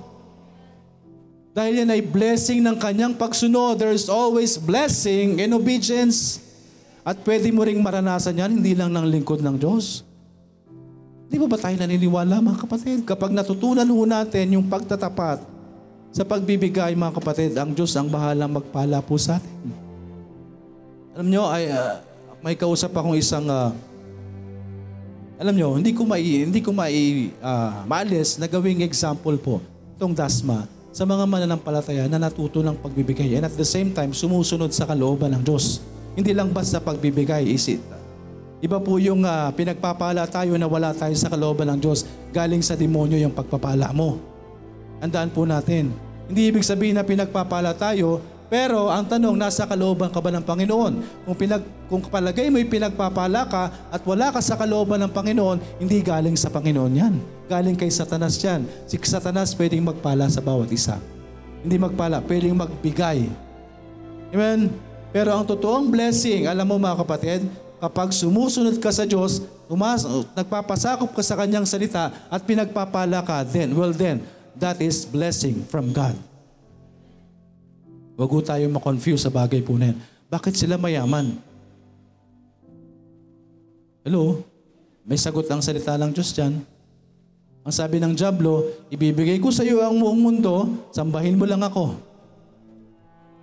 [1.53, 3.77] Dahil yan ay blessing ng kanyang pagsunod.
[3.77, 6.41] There is always blessing in obedience.
[7.05, 10.01] At pwede mo ring maranasan yan, hindi lang ng lingkod ng Diyos.
[11.27, 12.97] Di ba ba tayo naniniwala mga kapatid?
[13.03, 15.56] Kapag natutunan ho natin yung pagtatapat
[16.11, 19.53] sa pagbibigay mga kapatid, ang Diyos ang bahalang magpala po sa atin.
[21.17, 22.01] Alam nyo, ay, uh,
[22.41, 23.73] may kausap akong isang uh,
[25.37, 29.61] alam nyo, hindi ko mai, hindi ko mai, uh, maalis na gawing example po
[29.93, 34.73] itong dasma sa mga mananampalataya na natuto ng pagbibigay and at the same time sumusunod
[34.73, 35.85] sa kalooban ng Diyos.
[36.17, 37.81] Hindi lang basta pagbibigay, is it?
[38.65, 42.09] Iba po yung uh, pinagpapala tayo na wala tayo sa kalooban ng Diyos.
[42.33, 44.17] Galing sa demonyo yung pagpapala mo.
[44.97, 45.93] Andaan po natin.
[46.27, 50.93] Hindi ibig sabihin na pinagpapala tayo, pero ang tanong, nasa kalooban ka ba ng Panginoon?
[51.27, 55.99] Kung, pinag, kung palagay mo'y pinagpapala ka at wala ka sa kalooban ng Panginoon, hindi
[55.99, 57.13] galing sa Panginoon yan.
[57.51, 58.63] Galing kay Satanas yan.
[58.87, 60.95] Si Satanas pwedeng magpala sa bawat isa.
[61.59, 63.27] Hindi magpala, pwedeng magbigay.
[64.31, 64.71] Amen?
[65.11, 67.43] Pero ang totoong blessing, alam mo mga kapatid,
[67.83, 73.75] kapag sumusunod ka sa Diyos, tumas, nagpapasakop ka sa Kanyang salita at pinagpapala ka, then,
[73.75, 74.23] well then,
[74.57, 76.17] that is blessing from God.
[78.17, 79.97] Huwag po tayo makonfuse sa bagay po na yan.
[80.27, 81.37] Bakit sila mayaman?
[84.01, 84.41] Hello?
[85.05, 86.59] May sagot ang salita ng Diyos dyan.
[87.67, 91.99] Ang sabi ng Diablo, ibibigay ko sa iyo ang buong mundo, sambahin mo lang ako.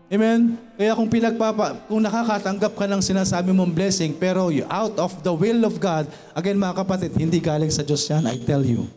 [0.09, 0.57] Amen?
[0.77, 5.65] Kaya kung pinagpapa, kung nakakatanggap ka ng sinasabi mong blessing, pero out of the will
[5.65, 8.89] of God, again mga kapatid, hindi galing sa Diyos yan, I tell you.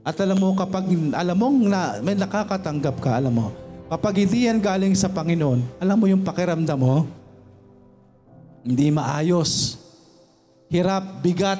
[0.00, 3.48] At alam mo, kapag alam mong na, may nakakatanggap ka, alam mo,
[3.90, 7.10] Kapag hindi yan galing sa Panginoon, alam mo yung pakiramdam mo,
[8.62, 9.82] hindi maayos.
[10.70, 11.58] Hirap, bigat.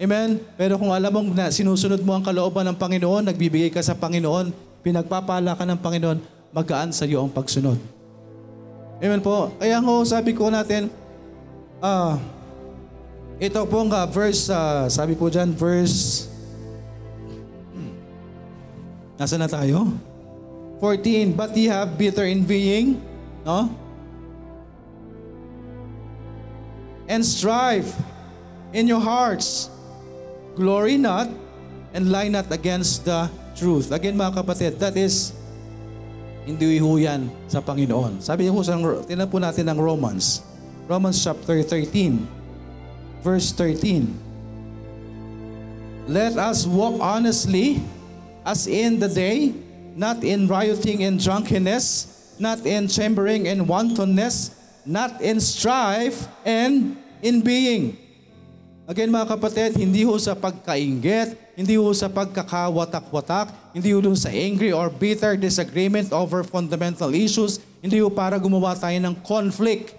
[0.00, 0.40] Amen?
[0.56, 4.48] Pero kung alam mong na sinusunod mo ang kalooban ng Panginoon, nagbibigay ka sa Panginoon,
[4.80, 6.18] pinagpapala ka ng Panginoon,
[6.56, 7.76] magaan sa iyo ang pagsunod.
[9.04, 9.52] Amen po.
[9.60, 10.88] Kaya nga sabi ko natin,
[11.84, 12.24] ah, uh,
[13.36, 16.31] ito po nga verse, uh, sabi po dyan, verse,
[19.22, 19.86] nasa na tayo?
[20.82, 22.98] 14, but ye have bitter envying,
[23.46, 23.70] no?
[27.06, 27.86] And strive
[28.74, 29.70] in your hearts.
[30.58, 31.30] Glory not
[31.94, 33.94] and lie not against the truth.
[33.94, 35.30] Again mga kapatid, that is
[36.42, 38.18] hindi ho yan sa Panginoon.
[38.18, 38.74] Sabi ho, sa,
[39.06, 40.42] tinan po natin ang Romans.
[40.90, 42.18] Romans chapter 13,
[43.22, 46.10] verse 13.
[46.10, 47.78] Let us walk honestly
[48.42, 49.54] as in the day,
[49.94, 54.54] not in rioting and drunkenness, not in chambering and wantonness,
[54.86, 57.96] not in strife and in being.
[58.82, 64.74] Again mga kapatid, hindi ho sa pagkaingit, hindi ho sa pagkakawatak-watak, hindi ho sa angry
[64.74, 69.94] or bitter disagreement over fundamental issues, hindi ho para gumawa tayo ng conflict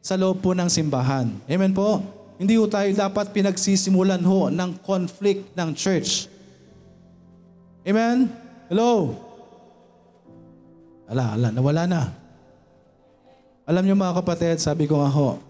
[0.00, 1.28] sa loob po ng simbahan.
[1.44, 2.00] Amen po?
[2.40, 6.24] Hindi ho tayo dapat pinagsisimulan ho ng conflict ng church.
[7.80, 8.28] Amen?
[8.68, 9.16] Hello?
[11.08, 12.02] Ala, ala, nawala na.
[13.64, 15.40] Alam niyo mga kapatid, sabi ko nga ho,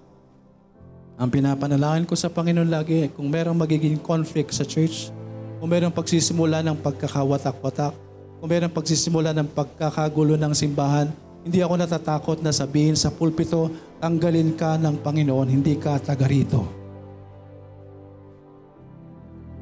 [1.19, 5.11] ang pinapanalangin ko sa Panginoon lagi, kung merong magiging conflict sa church,
[5.59, 7.93] kung merong pagsisimula ng pagkakawatak-watak,
[8.41, 11.13] kung merong pagsisimula ng pagkakagulo ng simbahan,
[11.45, 16.65] hindi ako natatakot na sabihin sa pulpito, tanggalin ka ng Panginoon, hindi ka taga rito.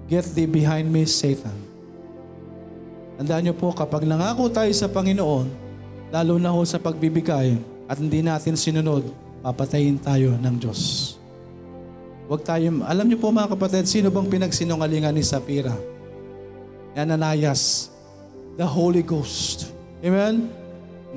[0.06, 1.67] Get thee behind me, Satan.
[3.18, 5.50] Tandaan niyo po, kapag nangako tayo sa Panginoon,
[6.14, 7.58] lalo na ho sa pagbibigay
[7.90, 9.10] at hindi natin sinunod,
[9.42, 11.14] papatayin tayo ng Diyos.
[12.30, 15.74] Huwag tayo, alam niyo po mga kapatid, sino bang pinagsinungalingan ni Sapira?
[16.94, 17.90] Ananias,
[18.54, 19.74] the Holy Ghost.
[19.98, 20.46] Amen?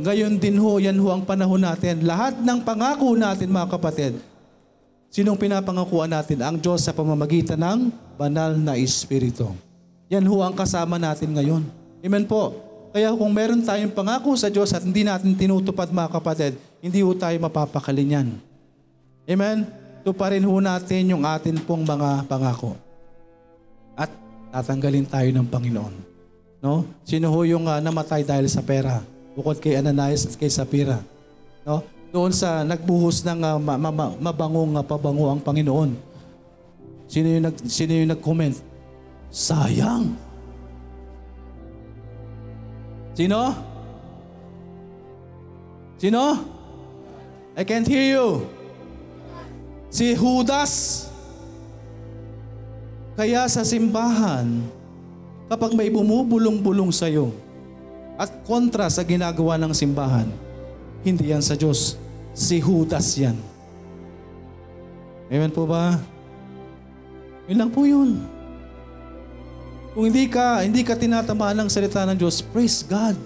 [0.01, 2.01] Ngayon din ho, yan ho ang panahon natin.
[2.01, 4.17] Lahat ng pangako natin mga kapatid,
[5.13, 6.41] sinong pinapangakuan natin?
[6.41, 9.53] Ang Diyos sa pamamagitan ng banal na Espiritu.
[10.09, 11.80] Yan ho ang kasama natin ngayon.
[12.01, 12.57] Amen po.
[12.91, 17.13] Kaya kung meron tayong pangako sa Diyos at hindi natin tinutupad mga kapatid, hindi ho
[17.15, 18.35] tayo mapapakalinyan.
[19.29, 19.63] Amen?
[20.03, 22.75] Tuparin ho natin yung atin pong mga pangako.
[23.95, 24.11] At
[24.51, 25.95] tatanggalin tayo ng Panginoon.
[26.59, 26.83] No?
[27.07, 28.99] Sino ho yung uh, namatay dahil sa pera?
[29.37, 30.99] Bukod kay Ananias at kay Sapira.
[31.63, 31.85] No?
[32.11, 35.95] Doon sa nagbuhos ng uh, ma- ma- mabangong uh, pabango ang Panginoon.
[37.07, 38.59] Sino yung, nag, sino yung nag-comment?
[39.31, 40.30] Sayang.
[43.11, 43.55] Sino?
[45.99, 46.23] Sino?
[47.53, 48.47] I can't hear you.
[49.91, 51.05] Si Judas.
[53.19, 54.63] Kaya sa simbahan,
[55.51, 57.35] kapag may bumubulong-bulong sa iyo
[58.15, 60.31] at kontra sa ginagawa ng simbahan,
[61.03, 61.99] hindi yan sa Diyos.
[62.31, 63.35] Si Judas yan.
[65.27, 65.99] Amen po ba?
[67.51, 68.23] Yun lang po yun.
[69.91, 73.19] Kung hindi ka, hindi ka tinatamaan ng salita ng Diyos, praise God.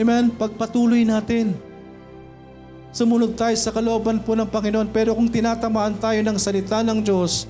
[0.00, 0.32] Amen?
[0.32, 1.52] Pagpatuloy natin.
[2.88, 4.88] Sumunod tayo sa kalooban po ng Panginoon.
[4.88, 7.44] Pero kung tinatamaan tayo ng salita ng Diyos,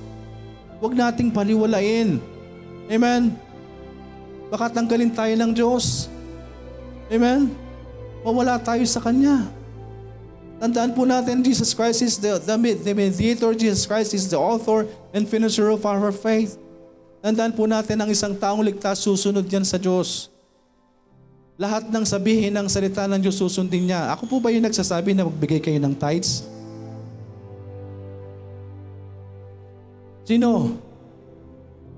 [0.83, 2.19] huwag nating paliwalain.
[2.91, 3.31] Amen?
[4.51, 6.11] Baka tanggalin tayo ng Diyos.
[7.07, 7.55] Amen?
[8.27, 9.47] Mawala tayo sa Kanya.
[10.59, 14.83] Tandaan po natin, Jesus Christ is the, the, the mediator, Jesus Christ is the author
[15.15, 16.59] and finisher of our faith.
[17.19, 20.31] Tandaan po natin ang isang taong ligtas susunod yan sa Diyos.
[21.59, 24.15] Lahat ng sabihin ng salita ng Diyos susundin niya.
[24.15, 26.47] Ako po ba yung nagsasabi na magbigay kayo ng tithes?
[30.23, 30.79] Sino?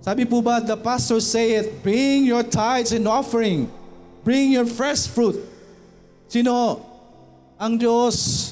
[0.02, 3.70] Sabi po ba, the pastor say it, bring your tithes and offering.
[4.26, 5.38] Bring your first fruit.
[6.26, 6.82] Sino?
[7.62, 8.50] Ang Diyos.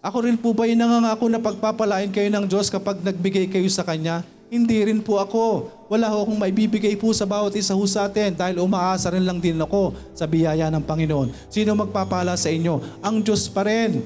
[0.00, 3.84] Ako rin po ba yung nangangako na pagpapalain kayo ng Diyos kapag nagbigay kayo sa
[3.84, 4.24] Kanya?
[4.52, 5.72] Hindi rin po ako.
[5.88, 9.40] Wala ho akong maibibigay po sa bawat isa ho sa atin dahil umaasa rin lang
[9.40, 11.32] din ako sa biyaya ng Panginoon.
[11.48, 13.00] Sino magpapala sa inyo?
[13.00, 14.04] Ang Diyos pa rin.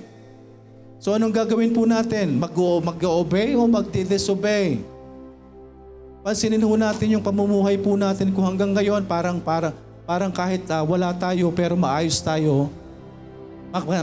[1.03, 2.39] So anong gagawin po natin?
[2.39, 4.87] Mag-obey o mag-disobey?
[6.23, 9.75] Pansinin ho natin yung pamumuhay po natin kung hanggang ngayon parang, parang,
[10.07, 12.71] parang kahit uh, wala tayo pero maayos tayo,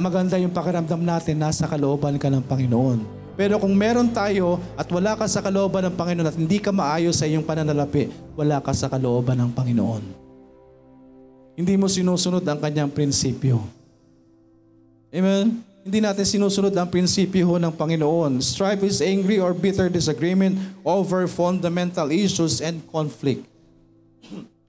[0.04, 3.13] maganda yung pakiramdam natin, nasa kalooban ka ng Panginoon.
[3.34, 7.18] Pero kung meron tayo at wala ka sa kalooban ng Panginoon at hindi ka maayos
[7.18, 10.04] sa iyong pananalapi, wala ka sa kalooban ng Panginoon.
[11.58, 13.62] Hindi mo sinusunod ang kanyang prinsipyo.
[15.14, 15.62] Amen?
[15.84, 18.42] Hindi natin sinusunod ang prinsipyo ng Panginoon.
[18.42, 23.46] Strife is angry or bitter disagreement over fundamental issues and conflict.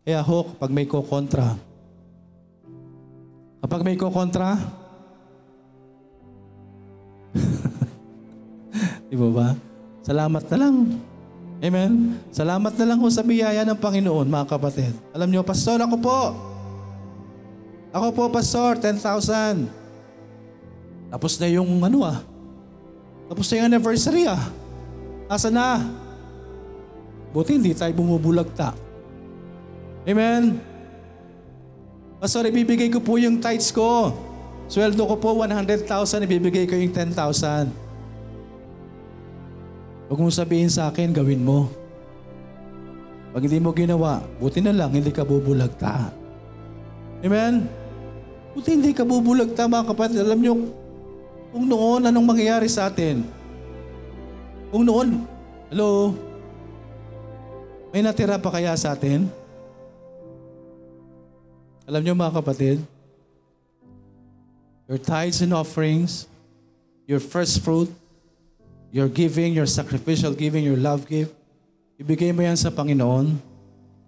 [0.04, 1.56] Kaya ho, kapag may kokontra,
[3.64, 4.60] kapag may kokontra,
[9.14, 9.48] Di ba ba?
[10.02, 10.98] Salamat na lang.
[11.62, 12.18] Amen?
[12.34, 14.90] Salamat na lang ho sa biyaya ng Panginoon, mga kapatid.
[15.14, 16.20] Alam niyo, Pastor, ako po.
[17.94, 19.70] Ako po, Pastor, 10,000.
[21.14, 22.26] Tapos na yung ano ah.
[23.30, 24.50] Tapos na yung anniversary ah.
[25.30, 25.78] Asa na?
[27.30, 28.74] Buti hindi tayo bumubulagta.
[30.10, 30.58] Amen?
[32.18, 34.10] Pastor, ibibigay ko po yung tithes ko.
[34.66, 35.86] Sweldo ko po 100,000,
[36.26, 37.83] ibibigay ko yung 10,000.
[40.08, 41.72] Huwag mo sabihin sa akin, gawin mo.
[43.32, 46.12] Pag hindi mo ginawa, buti na lang, hindi ka bubulagta.
[47.24, 47.66] Amen?
[48.54, 50.22] Buti hindi ka bubulagta mga kapatid.
[50.22, 50.54] Alam nyo,
[51.50, 53.26] kung noon, anong mangyayari sa atin?
[54.70, 55.24] Kung noon,
[55.72, 56.14] hello,
[57.94, 59.30] may natira pa kaya sa atin?
[61.86, 62.78] Alam nyo mga kapatid,
[64.90, 66.26] your tithes and offerings,
[67.06, 67.86] your first fruit,
[68.94, 71.34] your giving, your sacrificial giving, your love gift,
[71.98, 73.34] ibigay mo yan sa Panginoon,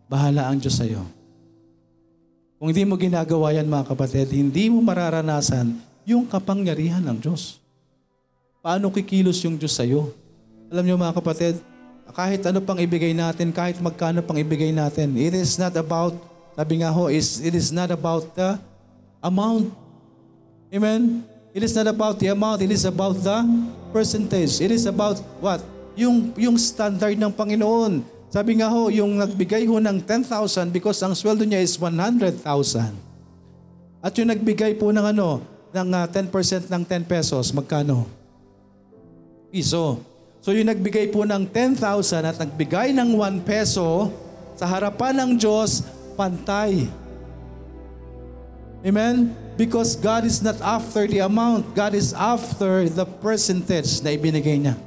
[0.07, 1.03] bahala ang Diyos sa iyo.
[2.55, 5.75] Kung hindi mo ginagawa yan mga kapatid, hindi mo mararanasan
[6.07, 7.59] yung kapangyarihan ng Diyos.
[8.63, 10.15] Paano kikilos yung Diyos sa iyo?
[10.71, 11.59] Alam niyo mga kapatid,
[12.15, 16.15] kahit ano pang ibigay natin, kahit magkano pang ibigay natin, it is not about,
[16.55, 18.55] sabi nga ho, it is not about the
[19.19, 19.75] amount.
[20.71, 21.27] Amen?
[21.57, 23.41] It is not about the amount, it is about the
[23.89, 24.61] percentage.
[24.61, 25.65] It is about what?
[25.97, 28.05] Yung, yung standard ng Panginoon.
[28.29, 32.45] Sabi nga ho, yung nagbigay ho ng 10,000 because ang sweldo niya is 100,000.
[34.05, 35.41] At yung nagbigay po ng ano,
[35.73, 38.05] ng ah, 10% ng 10 pesos, magkano?
[39.49, 40.05] Piso.
[40.45, 41.81] So yung nagbigay po ng 10,000
[42.21, 44.13] at nagbigay ng 1 peso,
[44.61, 45.81] sa harapan ng Diyos,
[46.21, 46.85] pantay.
[48.87, 49.35] Amen?
[49.59, 51.75] Because God is not after the amount.
[51.75, 54.79] God is after the percentage na ibinigay niya.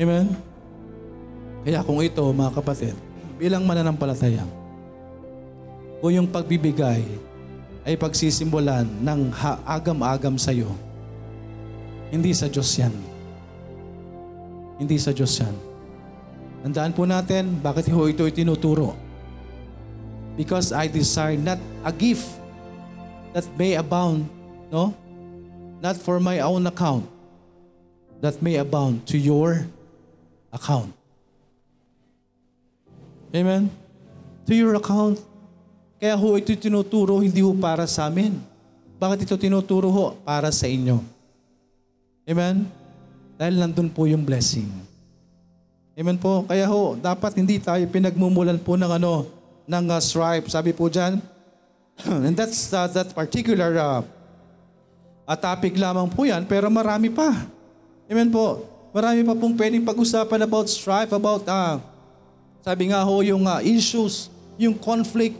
[0.00, 0.32] Amen?
[1.60, 2.96] Kaya kung ito, mga kapatid,
[3.36, 4.48] bilang mananampalataya,
[6.00, 7.04] kung yung pagbibigay
[7.84, 9.28] ay pagsisimulan ng
[9.68, 10.72] agam-agam sa iyo,
[12.08, 12.96] hindi sa Diyos yan.
[14.80, 15.52] Hindi sa Diyos yan.
[16.64, 19.09] Tandaan po natin, bakit ho ito tinuturo?
[20.36, 22.26] Because I desire not a gift
[23.32, 24.28] that may abound,
[24.70, 24.94] no?
[25.80, 27.08] Not for my own account,
[28.20, 29.64] that may abound to your
[30.52, 30.92] account.
[33.30, 33.70] Amen?
[34.46, 35.22] To your account.
[36.00, 38.40] Kaya ho ito tinuturo, hindi ho para sa amin.
[39.00, 40.04] Bakit ito tinuturo ho?
[40.20, 41.00] Para sa inyo.
[42.28, 42.68] Amen?
[43.40, 44.68] Dahil nandun po yung blessing.
[45.96, 46.44] Amen po.
[46.44, 49.28] Kaya ho, dapat hindi tayo pinagmumulan po ng ano,
[49.70, 50.50] ng uh, stripe.
[50.50, 51.22] Sabi po dyan,
[52.26, 54.02] and that's uh, that particular uh,
[55.30, 57.30] uh, topic lamang po yan, pero marami pa.
[58.10, 58.66] Amen po.
[58.90, 61.78] Marami pa pong pwedeng pag-usapan about strife, about, uh,
[62.66, 64.26] sabi nga ho, yung uh, issues,
[64.58, 65.38] yung conflict.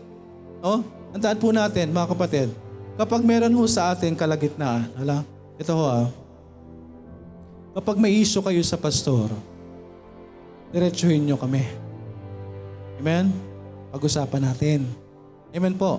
[0.63, 0.87] No?
[1.11, 2.49] Tandaan po natin, mga kapatid,
[2.95, 5.27] kapag meron ho sa atin kalagitnaan, hala,
[5.59, 6.07] ito ho ah,
[7.75, 9.35] kapag may issue kayo sa pastor,
[10.71, 11.67] diretsuhin nyo kami.
[13.03, 13.50] Amen?
[13.91, 14.87] Pag-usapan natin.
[15.51, 15.99] Amen po.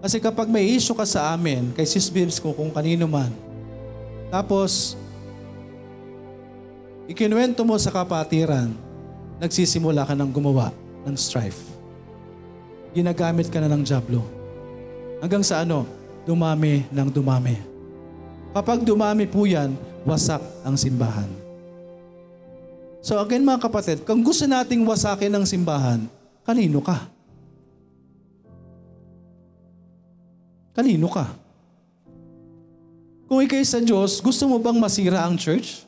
[0.00, 3.34] Kasi kapag may issue ka sa amin, kay Sis Bibs ko kung kanino man,
[4.28, 4.92] tapos,
[7.08, 8.68] ikinuwento mo sa kapatiran,
[9.40, 10.68] nagsisimula ka ng gumawa
[11.08, 11.64] ng strife.
[12.92, 14.20] Ginagamit ka na ng jablo.
[15.24, 15.88] Hanggang sa ano?
[16.28, 17.56] Dumami ng dumami.
[18.52, 19.72] Kapag dumami po yan,
[20.04, 21.28] wasak ang simbahan.
[23.00, 26.04] So again mga kapatid, kung gusto nating wasakin ang simbahan,
[26.48, 26.96] kanino ka?
[30.72, 31.28] Kanino ka?
[33.28, 35.84] Kung ikay sa Diyos, gusto mo bang masira ang church?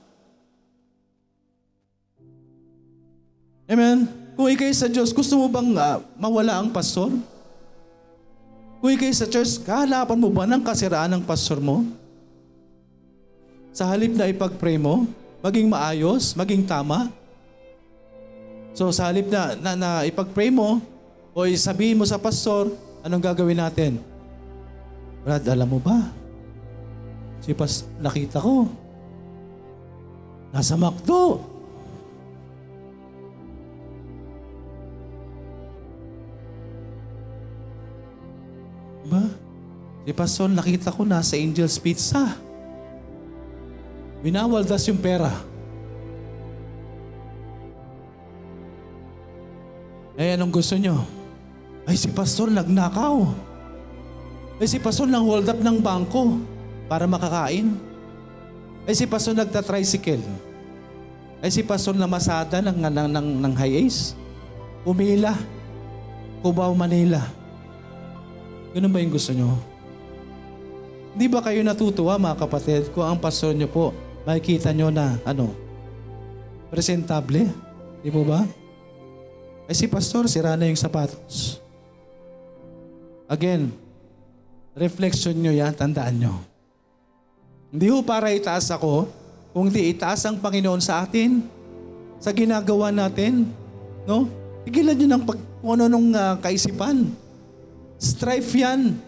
[3.64, 4.04] Amen?
[4.36, 7.08] Kung ikay sa Diyos, gusto mo bang ah, mawala ang pastor?
[8.84, 11.88] Kung ikay sa church, kahalapan mo ba ng kasiraan ng pastor mo?
[13.72, 15.08] Sa halip na ipag-pray mo,
[15.40, 17.08] maging maayos, maging tama.
[18.74, 20.78] So sa halip na, na, na ipag-pray mo,
[21.34, 22.70] o sabihin mo sa pastor,
[23.02, 24.02] anong gagawin natin?
[25.22, 26.10] Brad, alam mo ba?
[27.40, 28.68] Si pas nakita ko.
[30.50, 31.46] Nasa McDo.
[39.10, 39.26] Ba?
[40.06, 42.34] Si Pastor, nakita ko nasa Angel's Pizza.
[44.22, 45.49] Winawaldas yung pera.
[50.20, 51.00] Eh, anong gusto nyo?
[51.88, 53.24] Ay, si Pastor nagnakaw.
[54.60, 56.36] Ay, si Pastor nang hold up ng bangko
[56.92, 57.72] para makakain.
[58.84, 60.20] Ay, si Pastor nagta-tricycle.
[61.40, 64.12] Ay, si Pastor na masada ng, ng, ng, ng high ace.
[64.84, 65.32] Umila.
[66.44, 67.24] Cubao, Manila.
[68.76, 69.56] Ganun ba yung gusto nyo?
[71.16, 73.90] Di ba kayo natutuwa mga kapatid kung ang pastor nyo po
[74.22, 75.50] makikita nyo na ano,
[76.70, 77.50] presentable?
[78.04, 78.59] Di mo ba?
[79.70, 81.62] Ay si pastor, sira na yung sapatos.
[83.30, 83.70] Again,
[84.74, 86.42] reflection nyo yan, tandaan nyo.
[87.70, 89.06] Hindi ho para itaas ako,
[89.54, 91.46] kung di itaas ang Panginoon sa atin,
[92.18, 93.46] sa ginagawa natin,
[94.10, 94.26] no?
[94.66, 97.06] Tigilan nyo ng pag, kung ano nung uh, kaisipan.
[97.94, 98.98] Strife yan.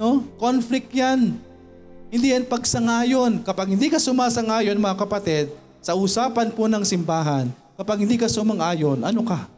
[0.00, 0.24] No?
[0.40, 1.36] Conflict yan.
[2.08, 3.44] Hindi yan pagsangayon.
[3.44, 5.52] Kapag hindi ka sumasangayon, mga kapatid,
[5.84, 9.57] sa usapan po ng simbahan, kapag hindi ka sumang-ayon, ano ka?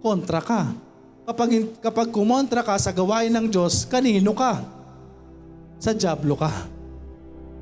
[0.00, 0.72] Kontra ka.
[1.28, 4.64] Kapag, kapag kumontra ka sa gawain ng Diyos, kanino ka?
[5.78, 6.50] Sa Diablo ka.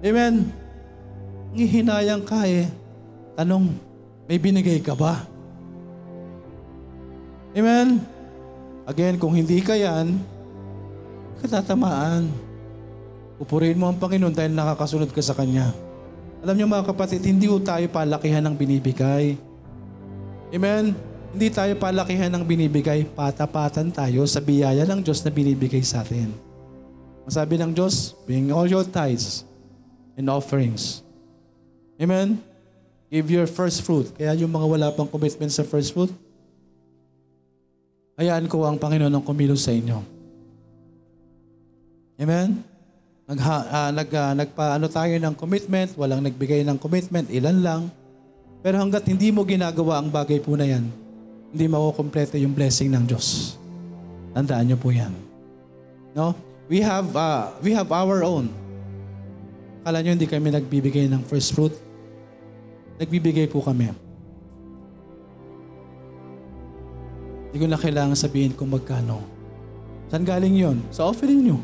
[0.00, 0.48] Amen?
[1.52, 2.70] Ngihinayang ka eh.
[3.34, 3.74] Tanong,
[4.30, 5.26] may binigay ka ba?
[7.52, 7.98] Amen?
[8.88, 10.16] Again, kung hindi ka yan,
[11.42, 12.30] katatamaan.
[13.38, 15.70] Pupurihin mo ang Panginoon dahil nakakasunod ka sa Kanya.
[16.42, 19.34] Alam niyo mga kapatid, hindi ho tayo palakihan ng binibigay.
[20.54, 21.07] Amen?
[21.28, 26.32] Hindi tayo palakihan ng binibigay, patapatan tayo sa biyaya ng Diyos na binibigay sa atin.
[27.28, 29.44] Masabi ng Diyos, bring all your tithes
[30.16, 31.04] and offerings.
[32.00, 32.40] Amen?
[33.12, 34.08] Give your first fruit.
[34.16, 36.08] Kaya yung mga wala pang commitment sa first fruit,
[38.16, 40.00] hayaan ko ang Panginoon ang kumilos sa inyo.
[42.16, 42.64] Amen?
[43.28, 47.82] Nag, uh, nag, uh, nagpaano tayo ng commitment, walang nagbigay ng commitment, ilan lang.
[48.64, 50.88] Pero hanggat hindi mo ginagawa ang bagay po na yan,
[51.52, 53.56] hindi makukompleto yung blessing ng Diyos.
[54.36, 55.12] Tandaan niyo po yan.
[56.12, 56.36] No?
[56.68, 58.52] We have, uh, we have our own.
[59.80, 61.72] Kala niyo hindi kami nagbibigay ng first fruit?
[63.00, 63.88] Nagbibigay po kami.
[67.48, 69.24] Hindi ko na kailangan sabihin kung magkano.
[70.12, 70.84] Saan galing yon?
[70.92, 71.58] Sa offering nyo.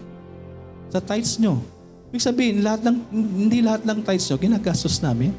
[0.89, 1.61] Sa tithes nyo.
[2.09, 5.37] Ibig sabihin, lahat ng, hindi lahat ng tithes nyo, ginagastos namin.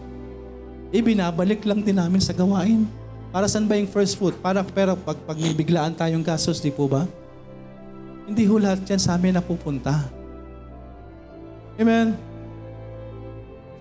[0.93, 2.85] Ibinabalik lang din namin sa gawain.
[3.36, 4.31] Para saan ba yung first fruit?
[4.39, 7.03] Para, pero pag, pag may biglaan tayong gastos, di po ba?
[8.23, 10.07] Hindi ho lahat yan sa amin napupunta.
[11.75, 12.15] Amen?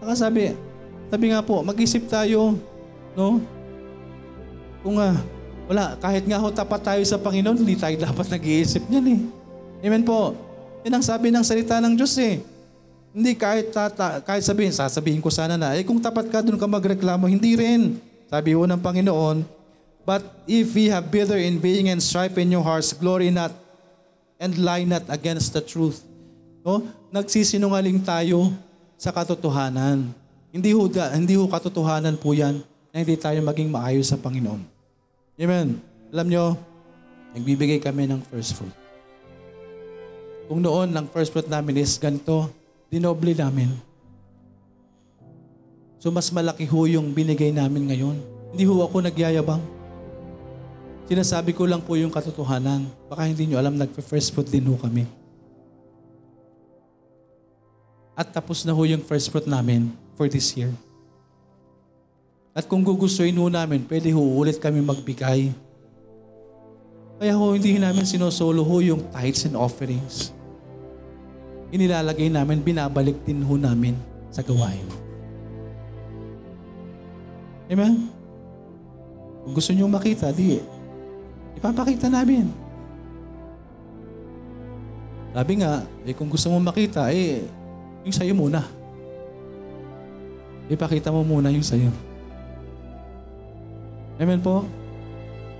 [0.03, 0.59] Saka sabi,
[1.07, 2.59] sabi nga po, mag-isip tayo,
[3.15, 3.39] no?
[4.83, 5.23] Kung nga,
[5.71, 9.21] wala, kahit nga ho tapat tayo sa Panginoon, hindi tayo dapat nag-iisip niyan eh.
[9.87, 10.35] Amen po.
[10.83, 12.43] Yan ang sabi ng salita ng Diyos eh.
[13.15, 16.67] Hindi kahit, tata, kahit sabihin, sasabihin ko sana na, eh kung tapat ka, doon ka
[16.67, 18.03] magreklamo, hindi rin.
[18.35, 19.47] Sabi ho ng Panginoon,
[20.03, 23.55] But if ye have bitter envying and strife in your hearts, glory not
[24.43, 26.03] and lie not against the truth.
[26.67, 26.83] No?
[27.15, 28.51] Nagsisinungaling tayo
[28.99, 30.11] sa katotohanan.
[30.51, 32.59] Hindi ho, hindi ho katotohanan po yan
[32.91, 34.67] na hindi tayo maging maayos sa Panginoon.
[35.39, 35.79] Amen.
[36.11, 36.45] Alam nyo,
[37.39, 38.75] nagbibigay kami ng first fruit.
[40.51, 42.51] Kung noon, ang first fruit namin is ganito,
[42.91, 43.79] dinoble namin.
[46.05, 48.21] So mas malaki ho yung binigay namin ngayon.
[48.53, 49.65] Hindi ho ako nagyayabang.
[51.09, 52.85] Sinasabi ko lang po yung katotohanan.
[53.09, 55.09] Baka hindi nyo alam, nagpa-first fruit din ho kami.
[58.13, 60.77] At tapos na ho yung first fruit namin for this year.
[62.53, 65.57] At kung gugustuhin ho namin, pwede ho ulit kami magbigay.
[67.17, 70.37] Kaya ho, hindi namin sinosolo ho yung tithes and offerings.
[71.73, 73.97] Inilalagay namin, binabalik din ho namin
[74.29, 75.04] sa gawain.
[77.69, 78.13] Amen?
[79.45, 80.61] Kung gusto nyo makita, di,
[81.55, 82.51] Ipapakita namin.
[85.35, 87.43] Sabi nga, eh kung gusto mo makita, eh,
[88.07, 88.63] yung sa'yo muna.
[90.71, 91.91] Ipakita mo muna yung sa'yo.
[94.21, 94.63] Amen po?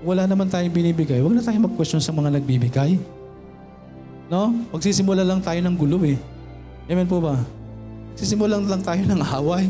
[0.05, 1.19] Wala naman tayong binibigay.
[1.19, 3.01] Huwag na tayong mag-question sa mga nagbibigay.
[4.31, 4.53] No?
[4.71, 6.15] Magsisimula lang tayo ng gulo eh.
[6.87, 7.35] Amen po ba?
[8.15, 9.67] Sisimulan lang tayo ng away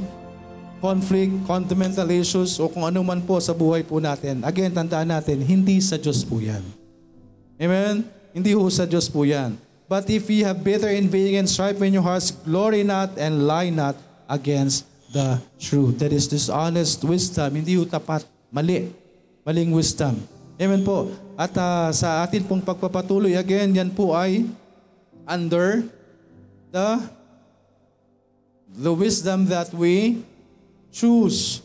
[0.85, 4.45] conflict, fundamental issues, o kung ano man po sa buhay po natin.
[4.45, 6.61] Again, tandaan natin, hindi sa Diyos po yan.
[7.57, 8.05] Amen?
[8.29, 9.57] Hindi ho sa Diyos po yan.
[9.89, 13.73] But if ye have bitter envying and strife in your hearts, glory not and lie
[13.73, 13.97] not
[14.29, 15.97] against the truth.
[16.01, 17.57] That is dishonest wisdom.
[17.57, 18.25] Hindi ho tapat.
[18.53, 18.89] Mali.
[19.45, 20.21] Maling wisdom.
[20.57, 21.13] Amen po.
[21.37, 24.49] At uh, sa atin pong pagpapatuloy, again, yan po ay
[25.25, 25.85] under
[26.73, 27.01] the
[28.75, 30.19] the wisdom that we
[30.95, 31.59] choose.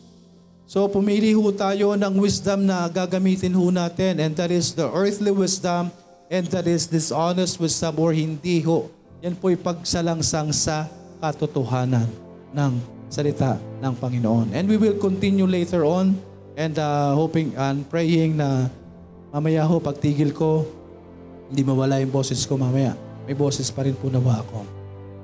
[0.67, 5.31] So pumili ho tayo ng wisdom na gagamitin ho natin and that is the earthly
[5.31, 5.95] wisdom
[6.31, 8.91] and that is dishonest wisdom or hindi ho.
[9.23, 10.91] Yan po'y pagsalangsang sa
[11.23, 12.11] katotohanan
[12.51, 12.73] ng
[13.11, 14.55] salita ng Panginoon.
[14.55, 16.19] And we will continue later on
[16.55, 18.71] and uh, hoping and praying na
[19.35, 20.67] mamaya ho pagtigil ko,
[21.51, 22.95] hindi mawala yung boses ko mamaya.
[23.27, 24.63] May boses pa rin po nawa ako.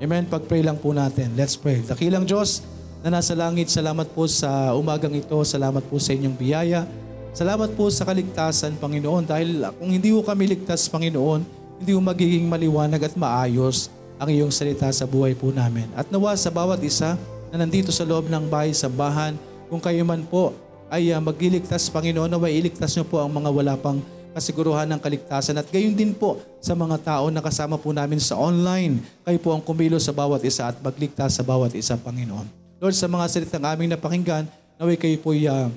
[0.02, 0.26] Amen.
[0.26, 1.38] Pag-pray lang po natin.
[1.38, 1.80] Let's pray.
[1.86, 2.66] Dakilang Diyos,
[3.06, 5.38] na nasa langit, salamat po sa umagang ito.
[5.46, 6.82] Salamat po sa inyong biyaya.
[7.30, 9.30] Salamat po sa kaligtasan, Panginoon.
[9.30, 11.46] Dahil kung hindi ko kami ligtas, Panginoon,
[11.78, 15.86] hindi ko magiging maliwanag at maayos ang iyong salita sa buhay po namin.
[15.94, 17.14] At nawa sa bawat isa
[17.54, 19.38] na nandito sa loob ng bahay, sa bahan,
[19.70, 20.50] kung kayo man po
[20.90, 24.02] ay uh, magliligtas, Panginoon, nawa iligtas niyo po ang mga wala pang
[24.34, 25.54] kasiguruhan ng kaligtasan.
[25.54, 28.98] At gayon din po sa mga tao na kasama po namin sa online.
[29.22, 32.65] Kayo po ang kumilos sa bawat isa at magligtas sa bawat isa, Panginoon.
[32.76, 34.44] Lord, sa mga salitang aming napakinggan,
[34.76, 35.68] naway kayo po uh,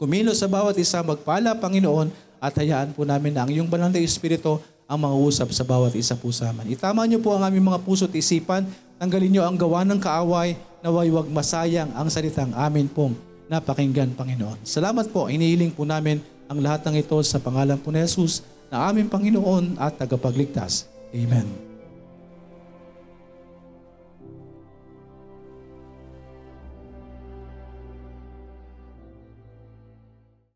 [0.00, 2.08] kumilos sa bawat isa, magpala, Panginoon,
[2.42, 4.58] at hayaan po namin na ang iyong banal na Espiritu
[4.88, 6.72] ang mga usap sa bawat isa po sa amin.
[6.72, 8.66] Itama niyo po ang aming mga puso at isipan,
[8.96, 13.14] tanggalin niyo ang gawa ng kaaway, naway wag masayang ang salitang amin pong
[13.46, 14.64] napakinggan, Panginoon.
[14.64, 16.18] Salamat po, inihiling po namin
[16.48, 18.40] ang lahat ng ito sa pangalan po ni Jesus
[18.72, 20.88] na aming Panginoon at tagapagligtas.
[21.12, 21.71] Amen.